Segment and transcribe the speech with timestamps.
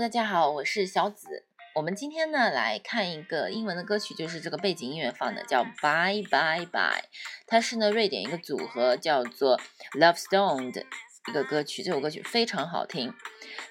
[0.00, 1.44] 大家好，我是小紫。
[1.74, 7.04] 我们今天呢来看一个英文的歌曲，就是这个背景音乐放的叫 Bye Bye Bye，
[7.46, 9.60] 它是呢瑞典一个组合叫做
[9.92, 10.86] Love Stone 的
[11.28, 11.82] 一个歌曲。
[11.82, 13.12] 这首歌曲非常好听，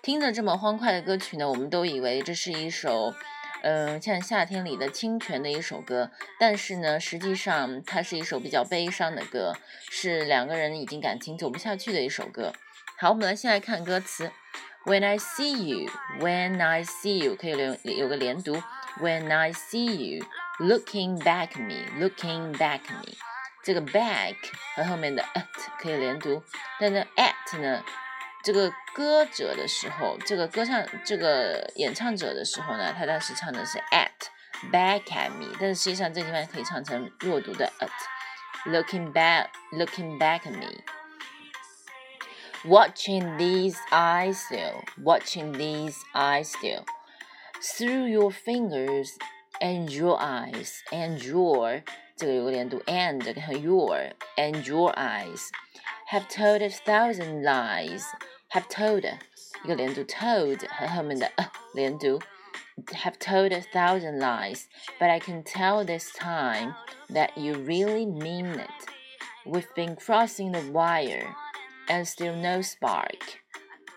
[0.03, 3.11] 听着这么欢快的歌曲呢，我们都以为这是一首
[3.63, 9.55] 嗯像夏天里的清泉的一首歌，但是呢，实际上它是一首比较悲伤的歌，
[9.89, 12.53] 是两个人已经感情走不下去的一首歌。
[12.99, 14.31] 好，我们来先来看歌词。
[14.84, 15.90] When I see you,
[16.20, 18.62] when I see you，可以连有个连读。
[19.00, 20.26] When I see you,
[20.60, 23.16] looking back at me, looking back at me，
[23.64, 24.36] 这个 back
[24.76, 25.46] 和后面的 at
[25.80, 26.42] 可以连读，
[26.78, 27.82] 但是 at 呢，
[28.44, 34.10] 这个歌者的时候，这个歌唱这个演唱者的时候呢，他当时唱的是 at
[34.70, 40.84] back at me，但是实际上这地方可以唱成弱读的 at，looking back, looking back at me。
[42.64, 46.84] Watching these eyes still, watching these eyes still,
[47.62, 49.10] through your fingers
[49.60, 51.82] and your eyes and your
[52.16, 55.50] 这个有个连读 and 和 your and your eyes
[56.10, 58.04] have told a thousand lies,
[58.50, 59.04] have told
[59.64, 62.20] 一个连读 told 和后面的 a 连读
[62.92, 64.66] have told a thousand lies,
[64.98, 66.74] but I can tell this time
[67.10, 68.68] that you really mean it.
[69.44, 71.34] We've been crossing the wire
[71.88, 73.40] and still no spark.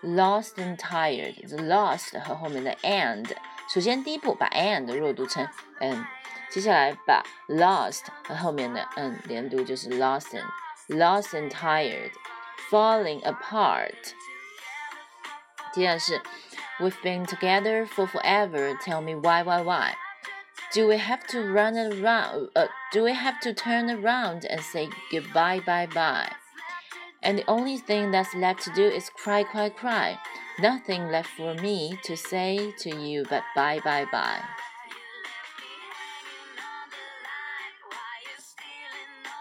[0.02, 1.34] Lost and tired.
[1.48, 3.28] The lost 和后面的 and，
[3.72, 5.48] 首先第一步把 and 弱读成
[5.80, 6.06] n，
[6.50, 10.46] 接下来把 lost 和后面的 n 连读就是 lost and
[10.88, 12.12] lost and tired,
[12.70, 14.14] falling apart.
[15.72, 16.20] 接下来是
[16.78, 18.76] We've been together for forever.
[18.78, 19.94] Tell me why, why, why?
[20.72, 22.50] Do we have to run around?
[22.54, 26.30] Uh, do we have to turn around and say goodbye, bye, bye?
[27.22, 30.18] and the only thing that's left to do is cry, cry, cry.
[30.58, 34.42] Nothing left for me to say to you but bye, bye, bye.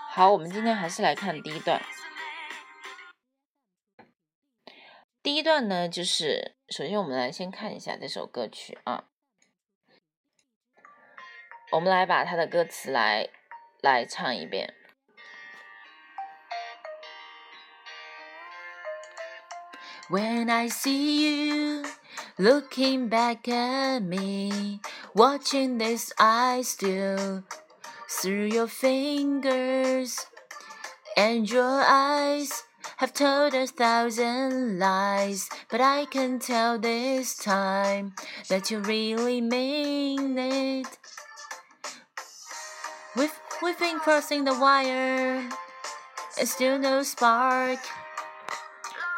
[0.09, 1.81] 好，我们今天还是来看第一段。
[5.22, 9.05] 第一段呢，就是首先我们来先看一下这首歌曲啊，
[11.72, 13.29] 我们来把它的歌词来
[13.81, 14.73] 来唱一遍。
[20.08, 21.84] When I see you
[22.36, 24.80] looking back at me,
[25.14, 27.44] watching this eyes still
[28.10, 30.26] through your fingers,
[31.16, 32.64] and your eyes
[32.96, 38.14] have told a thousand lies, but I can tell this time
[38.48, 40.98] that you really mean it.
[43.16, 45.48] We've, we've been crossing the wire,
[46.38, 47.78] and still no spark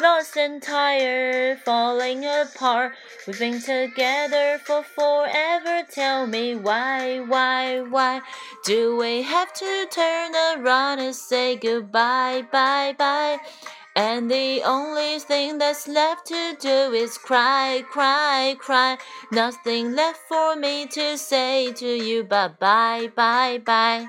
[0.00, 2.93] lost and tired, falling apart.
[3.27, 5.82] We've been together for forever.
[5.91, 8.21] Tell me why, why, why
[8.65, 13.38] do we have to turn around and say goodbye, bye, bye?
[13.97, 18.99] And the only thing that's left to do is cry, cry, cry.
[19.31, 24.09] Nothing left for me to say to you but bye, bye, bye.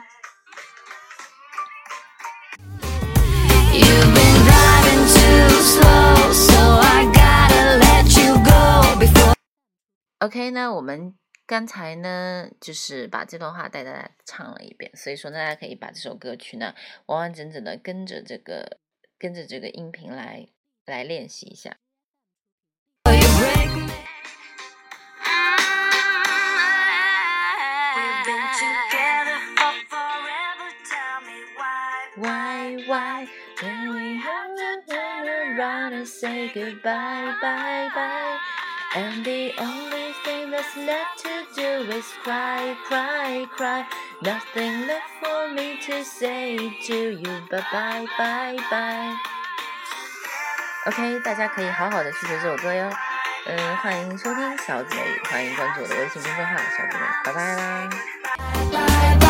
[10.26, 11.14] OK，那我们
[11.46, 16.74] 刚才呢，就是把这段话带大家唱了一遍，所以说大家可以把这首歌曲呢，
[17.06, 18.80] 完完整整的跟着这个
[19.20, 20.48] 跟着这个音频来
[20.86, 21.78] 来练习一下。
[32.18, 33.28] Why, why,
[33.62, 38.40] when we have to turn around and say goodbye, bye, bye.
[38.96, 40.15] And the only
[40.74, 43.86] thing that's left to do is cry, cry, cry.
[44.22, 49.16] Nothing left for me to say to you, Bye bye, bye, bye.
[50.88, 52.90] OK，大家可以好好的去学这首歌哟。
[53.48, 59.25] 嗯，欢迎收听小姊妹，欢迎关注我的微信公众号小姊妹，拜拜啦。